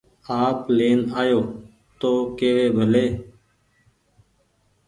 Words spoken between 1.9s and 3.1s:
تو ڪيوي ڀلي